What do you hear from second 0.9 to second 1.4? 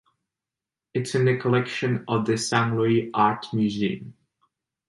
It is in the